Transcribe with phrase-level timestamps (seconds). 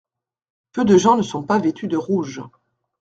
[0.71, 2.41] Peu de gens ne sont pas vêtus de rouge.